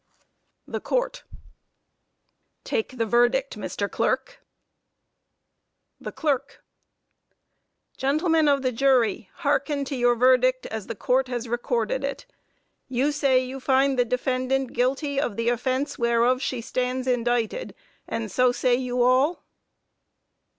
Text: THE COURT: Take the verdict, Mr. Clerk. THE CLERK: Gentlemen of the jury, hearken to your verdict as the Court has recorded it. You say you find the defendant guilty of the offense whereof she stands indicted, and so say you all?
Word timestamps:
THE 0.67 0.79
COURT: 0.79 1.25
Take 2.63 2.97
the 2.97 3.05
verdict, 3.05 3.55
Mr. 3.55 3.87
Clerk. 3.87 4.43
THE 5.99 6.11
CLERK: 6.11 6.63
Gentlemen 7.97 8.47
of 8.47 8.63
the 8.63 8.71
jury, 8.71 9.29
hearken 9.45 9.85
to 9.85 9.95
your 9.95 10.15
verdict 10.15 10.65
as 10.65 10.87
the 10.87 10.95
Court 10.95 11.27
has 11.27 11.47
recorded 11.47 12.03
it. 12.03 12.25
You 12.87 13.11
say 13.11 13.45
you 13.45 13.59
find 13.59 13.95
the 13.99 14.03
defendant 14.03 14.73
guilty 14.73 15.19
of 15.21 15.35
the 15.37 15.49
offense 15.49 15.99
whereof 15.99 16.41
she 16.41 16.61
stands 16.61 17.05
indicted, 17.05 17.75
and 18.07 18.31
so 18.31 18.51
say 18.51 18.73
you 18.73 19.03
all? 19.03 19.43